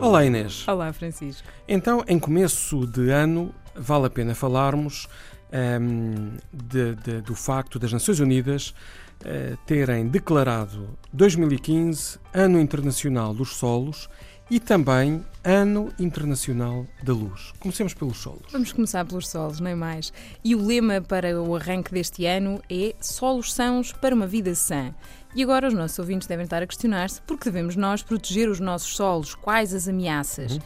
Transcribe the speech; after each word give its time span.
Olá 0.00 0.24
Inês. 0.24 0.66
Olá 0.66 0.92
Francisco. 0.94 1.46
Então, 1.68 2.02
em 2.08 2.18
começo 2.18 2.86
de 2.86 3.10
ano, 3.10 3.54
vale 3.74 4.06
a 4.06 4.10
pena 4.10 4.34
falarmos 4.34 5.06
um, 5.52 6.36
de, 6.50 6.94
de, 6.94 7.20
do 7.20 7.34
facto 7.34 7.78
das 7.78 7.92
Nações 7.92 8.18
Unidas 8.18 8.70
uh, 8.70 9.56
terem 9.66 10.08
declarado 10.08 10.88
2015 11.12 12.18
Ano 12.32 12.58
Internacional 12.58 13.34
dos 13.34 13.56
Solos 13.56 14.08
e 14.50 14.58
também 14.58 15.24
Ano 15.44 15.92
Internacional 15.98 16.86
da 17.02 17.12
Luz. 17.12 17.52
Comecemos 17.60 17.94
pelos 17.94 18.18
solos. 18.18 18.50
Vamos 18.50 18.72
começar 18.72 19.04
pelos 19.04 19.28
solos, 19.28 19.60
nem 19.60 19.74
mais. 19.74 20.12
E 20.42 20.56
o 20.56 20.66
lema 20.66 21.00
para 21.00 21.40
o 21.40 21.54
arranque 21.54 21.92
deste 21.92 22.26
ano 22.26 22.60
é 22.68 22.94
Solos 23.00 23.52
sãos 23.52 23.92
para 23.92 24.14
uma 24.14 24.26
vida 24.26 24.54
sã. 24.54 24.94
E 25.34 25.42
agora 25.42 25.68
os 25.68 25.74
nossos 25.74 25.98
ouvintes 25.98 26.26
devem 26.26 26.44
estar 26.44 26.62
a 26.62 26.66
questionar-se 26.66 27.20
por 27.22 27.38
que 27.38 27.44
devemos 27.44 27.76
nós 27.76 28.02
proteger 28.02 28.48
os 28.48 28.58
nossos 28.58 28.94
solos, 28.96 29.34
quais 29.34 29.72
as 29.72 29.86
ameaças. 29.86 30.52
Uhum. 30.52 30.60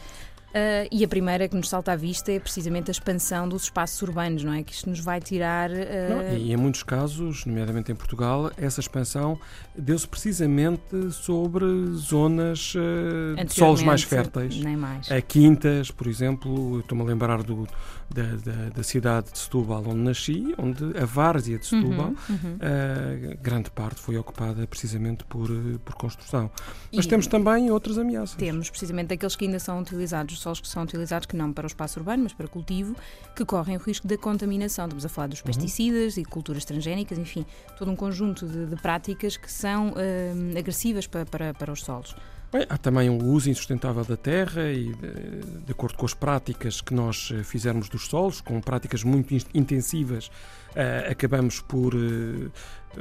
Uh, 0.54 0.86
e 0.92 1.04
a 1.04 1.08
primeira 1.08 1.48
que 1.48 1.56
nos 1.56 1.68
salta 1.68 1.90
à 1.90 1.96
vista 1.96 2.30
é 2.30 2.38
precisamente 2.38 2.88
a 2.88 2.92
expansão 2.92 3.48
dos 3.48 3.64
espaços 3.64 4.00
urbanos, 4.02 4.44
não 4.44 4.52
é? 4.52 4.62
Que 4.62 4.72
isto 4.72 4.88
nos 4.88 5.00
vai 5.00 5.20
tirar. 5.20 5.68
Uh... 5.68 5.74
Não, 6.10 6.38
e 6.38 6.52
em 6.52 6.56
muitos 6.56 6.84
casos, 6.84 7.44
nomeadamente 7.44 7.90
em 7.90 7.94
Portugal, 7.96 8.52
essa 8.56 8.78
expansão 8.78 9.36
deu-se 9.76 10.06
precisamente 10.06 11.10
sobre 11.10 11.64
zonas 11.94 12.72
uh, 12.76 13.44
de 13.44 13.52
solos 13.52 13.82
mais 13.82 14.04
férteis. 14.04 14.56
Nem 14.58 14.76
mais. 14.76 15.10
A 15.10 15.20
Quintas, 15.20 15.90
por 15.90 16.06
exemplo, 16.06 16.78
estou-me 16.78 17.02
a 17.02 17.06
lembrar 17.06 17.42
do, 17.42 17.66
da, 18.08 18.22
da, 18.22 18.68
da, 18.76 18.82
cidade 18.84 19.32
de 19.32 19.38
Setúbal, 19.40 19.82
onde 19.88 20.02
nasci, 20.02 20.54
onde 20.56 20.96
a 20.96 21.04
várzea 21.04 21.58
de 21.58 21.66
Setúbal, 21.66 22.10
uhum, 22.10 22.14
uhum. 22.30 23.36
grande 23.42 23.72
parte 23.72 24.00
foi 24.00 24.16
ocupada 24.16 24.64
precisamente 24.68 25.24
por, 25.24 25.48
por 25.84 25.96
construção. 25.96 26.48
Mas 26.94 27.06
e 27.06 27.08
temos 27.08 27.26
também 27.26 27.72
outras 27.72 27.98
ameaças. 27.98 28.36
Temos 28.36 28.70
precisamente 28.70 29.12
aqueles 29.12 29.34
que 29.34 29.46
ainda 29.46 29.58
são 29.58 29.80
utilizados 29.80 30.43
solos 30.44 30.60
que 30.60 30.68
são 30.68 30.82
utilizados 30.84 31.26
que 31.26 31.36
não 31.36 31.52
para 31.52 31.64
o 31.64 31.66
espaço 31.66 31.98
urbano, 31.98 32.22
mas 32.22 32.32
para 32.32 32.46
cultivo, 32.46 32.94
que 33.34 33.44
correm 33.44 33.76
o 33.76 33.80
risco 33.80 34.06
da 34.06 34.16
contaminação. 34.16 34.84
Estamos 34.84 35.04
a 35.04 35.08
falar 35.08 35.26
dos 35.26 35.40
uhum. 35.40 35.46
pesticidas 35.46 36.16
uhum. 36.16 36.22
e 36.22 36.24
culturas 36.24 36.64
transgénicas, 36.64 37.18
enfim, 37.18 37.44
todo 37.78 37.90
um 37.90 37.96
conjunto 37.96 38.46
de, 38.46 38.66
de 38.66 38.76
práticas 38.76 39.36
que 39.36 39.50
são 39.50 39.88
uh, 39.90 40.58
agressivas 40.58 41.06
para, 41.06 41.26
para, 41.26 41.52
para 41.52 41.72
os 41.72 41.82
solos. 41.82 42.14
Bem, 42.54 42.64
há 42.68 42.78
também 42.78 43.10
o 43.10 43.20
uso 43.20 43.50
insustentável 43.50 44.04
da 44.04 44.16
terra 44.16 44.70
e, 44.70 44.94
de, 44.94 45.72
acordo 45.72 45.96
com 45.96 46.06
as 46.06 46.14
práticas 46.14 46.80
que 46.80 46.94
nós 46.94 47.32
eh, 47.34 47.42
fizermos 47.42 47.88
dos 47.88 48.06
solos, 48.06 48.40
com 48.40 48.60
práticas 48.60 49.02
muito 49.02 49.34
intensivas, 49.52 50.30
uh, 50.74 51.10
acabamos 51.10 51.60
por, 51.60 51.94
uh, 51.94 52.50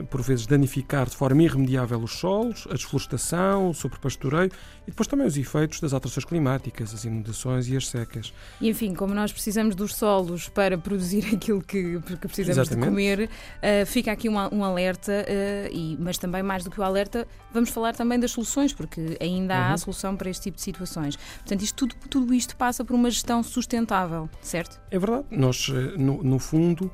por 0.09 0.21
vezes, 0.21 0.47
danificar 0.47 1.07
de 1.07 1.15
forma 1.15 1.43
irremediável 1.43 1.99
os 1.99 2.13
solos, 2.13 2.67
a 2.69 2.73
desflorestação, 2.73 3.69
o 3.69 3.73
sobrepastoreio 3.73 4.51
e 4.87 4.91
depois 4.91 5.07
também 5.07 5.27
os 5.27 5.37
efeitos 5.37 5.79
das 5.79 5.93
alterações 5.93 6.25
climáticas, 6.25 6.93
as 6.93 7.05
inundações 7.05 7.67
e 7.67 7.77
as 7.77 7.87
secas. 7.87 8.33
E, 8.59 8.69
enfim, 8.69 8.93
como 8.93 9.13
nós 9.13 9.31
precisamos 9.31 9.75
dos 9.75 9.95
solos 9.95 10.49
para 10.49 10.77
produzir 10.79 11.27
aquilo 11.33 11.61
que, 11.61 11.99
que 11.99 12.27
precisamos 12.27 12.57
Exatamente. 12.57 12.85
de 12.85 12.89
comer, 12.89 13.29
uh, 13.29 13.85
fica 13.85 14.11
aqui 14.11 14.29
um, 14.29 14.35
um 14.51 14.63
alerta, 14.63 15.25
e, 15.71 15.95
mas 15.99 16.17
também 16.17 16.41
mais 16.41 16.63
do 16.63 16.71
que 16.71 16.79
o 16.79 16.83
alerta, 16.83 17.27
vamos 17.53 17.69
falar 17.69 17.93
também 17.93 18.19
das 18.19 18.31
soluções, 18.31 18.73
porque 18.73 19.17
ainda 19.19 19.42
uhum. 19.51 19.73
há 19.73 19.77
solução 19.77 20.15
para 20.15 20.29
este 20.29 20.43
tipo 20.43 20.57
de 20.57 20.63
situações. 20.63 21.15
Portanto, 21.15 21.61
isto, 21.61 21.75
tudo, 21.75 21.95
tudo 22.09 22.33
isto 22.33 22.55
passa 22.55 22.85
por 22.85 22.93
uma 22.93 23.09
gestão 23.09 23.41
sustentável, 23.43 24.29
certo? 24.41 24.79
É 24.91 24.99
verdade. 24.99 25.25
Nós, 25.31 25.67
no, 25.97 26.23
no 26.23 26.39
fundo, 26.39 26.91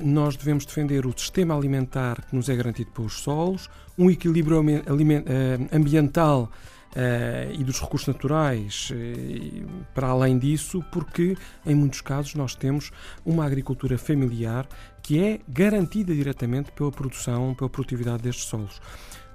nós 0.00 0.36
devemos 0.36 0.64
defender 0.64 1.06
o 1.06 1.12
sistema 1.16 1.56
alimentar 1.56 2.22
que 2.28 2.36
nos 2.36 2.48
é 2.48 2.56
garantido 2.56 2.90
pelos 2.90 3.20
solos, 3.20 3.68
um 3.98 4.10
equilíbrio 4.10 4.62
eh, 4.68 5.76
ambiental 5.76 6.50
Uh, 6.96 7.52
e 7.52 7.62
dos 7.62 7.78
recursos 7.78 8.08
naturais, 8.08 8.90
uh, 8.90 9.84
para 9.94 10.08
além 10.08 10.38
disso, 10.38 10.82
porque 10.90 11.36
em 11.66 11.74
muitos 11.74 12.00
casos 12.00 12.34
nós 12.34 12.54
temos 12.54 12.90
uma 13.22 13.44
agricultura 13.44 13.98
familiar 13.98 14.66
que 15.02 15.22
é 15.22 15.40
garantida 15.46 16.14
diretamente 16.14 16.72
pela 16.72 16.90
produção, 16.90 17.54
pela 17.54 17.68
produtividade 17.68 18.22
destes 18.22 18.46
solos. 18.46 18.80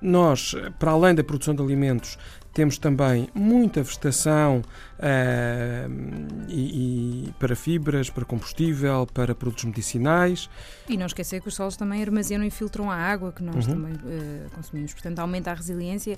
Nós, 0.01 0.55
para 0.79 0.91
além 0.91 1.13
da 1.13 1.23
produção 1.23 1.53
de 1.53 1.61
alimentos, 1.61 2.17
temos 2.53 2.77
também 2.77 3.29
muita 3.33 3.83
vegetação 3.83 4.61
uh, 4.97 6.45
e, 6.50 7.27
e, 7.27 7.33
para 7.33 7.55
fibras, 7.55 8.09
para 8.09 8.25
combustível, 8.25 9.07
para 9.13 9.35
produtos 9.35 9.63
medicinais. 9.63 10.50
E 10.89 10.97
não 10.97 11.05
esquecer 11.05 11.39
que 11.39 11.47
os 11.47 11.53
solos 11.53 11.77
também 11.77 12.01
armazenam 12.01 12.45
e 12.45 12.50
filtram 12.50 12.89
a 12.89 12.95
água 12.95 13.31
que 13.31 13.44
nós 13.44 13.67
uhum. 13.67 13.73
também 13.73 13.94
uh, 13.94 14.50
consumimos. 14.55 14.91
Portanto, 14.94 15.19
aumenta 15.19 15.51
a 15.51 15.53
resiliência 15.53 16.17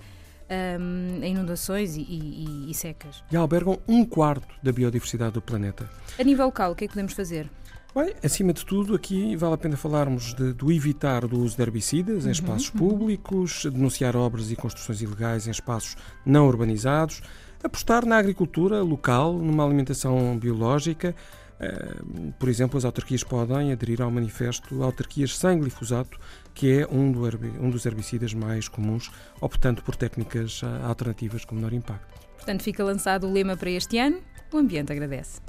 um, 0.49 1.21
a 1.21 1.27
inundações 1.27 1.95
e, 1.95 2.01
e, 2.01 2.71
e 2.71 2.73
secas. 2.73 3.23
E 3.31 3.35
albergam 3.35 3.79
um 3.87 4.05
quarto 4.05 4.47
da 4.61 4.71
biodiversidade 4.71 5.33
do 5.33 5.41
planeta. 5.41 5.89
A 6.19 6.23
nível 6.23 6.45
local, 6.45 6.71
o 6.71 6.75
que 6.75 6.85
é 6.85 6.87
que 6.87 6.93
podemos 6.93 7.13
fazer? 7.13 7.49
Bem, 7.95 8.11
acima 8.23 8.53
de 8.53 8.65
tudo, 8.65 8.95
aqui 8.95 9.35
vale 9.35 9.53
a 9.53 9.57
pena 9.57 9.77
falarmos 9.77 10.33
de, 10.33 10.51
do 10.51 10.71
evitar 10.71 11.27
do 11.27 11.39
uso 11.39 11.55
de 11.55 11.61
herbicidas 11.61 12.23
em 12.23 12.27
uhum, 12.27 12.31
espaços 12.31 12.69
públicos, 12.71 13.65
denunciar 13.71 14.15
obras 14.15 14.49
e 14.49 14.55
construções 14.55 14.99
ilegais 14.99 15.47
em 15.47 15.51
espaços 15.51 15.95
não 16.25 16.47
urbanizados, 16.47 17.21
apostar 17.63 18.03
na 18.03 18.17
agricultura 18.17 18.81
local, 18.81 19.33
numa 19.33 19.63
alimentação 19.63 20.35
biológica. 20.39 21.15
Uh, 21.63 22.33
por 22.39 22.49
exemplo, 22.49 22.77
as 22.77 22.85
autarquias 22.85 23.23
podem 23.23 23.71
aderir 23.71 24.01
ao 24.01 24.11
manifesto 24.11 24.83
Autarquias 24.83 25.37
Sem 25.37 25.59
Glifosato, 25.59 26.19
que 26.53 26.79
é 26.79 26.87
um, 26.87 27.11
do 27.11 27.23
dos 27.71 27.85
herbicidas 27.85 28.33
mais 28.33 28.67
comuns, 28.67 29.11
optando 29.39 29.81
por 29.81 29.95
técnicas 29.95 30.61
uh, 30.61 30.85
alternativas 30.85 31.45
com 31.45 31.55
menor 31.55 31.73
impacto. 31.73 32.13
Portanto, 32.35 32.63
fica 32.63 32.83
lançado 32.83 33.27
o 33.27 33.31
lema 33.31 33.55
para 33.55 33.69
este 33.69 33.97
ano: 33.97 34.19
o 34.51 34.57
ambiente 34.57 34.91
agradece. 34.91 35.39